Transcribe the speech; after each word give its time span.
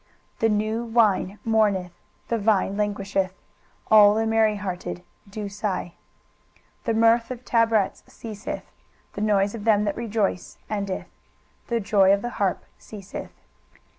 23:024:007 0.39 0.39
The 0.39 0.49
new 0.49 0.83
wine 0.83 1.39
mourneth, 1.45 1.91
the 2.29 2.39
vine 2.39 2.75
languisheth, 2.75 3.33
all 3.91 4.15
the 4.15 4.23
merryhearted 4.25 5.03
do 5.29 5.47
sigh. 5.47 5.93
23:024:008 6.85 6.85
The 6.85 6.93
mirth 6.95 7.29
of 7.29 7.45
tabrets 7.45 8.03
ceaseth, 8.07 8.65
the 9.13 9.21
noise 9.21 9.53
of 9.53 9.63
them 9.63 9.83
that 9.83 9.95
rejoice 9.95 10.57
endeth, 10.71 11.05
the 11.67 11.79
joy 11.79 12.11
of 12.11 12.23
the 12.23 12.31
harp 12.41 12.65
ceaseth. 12.79 13.33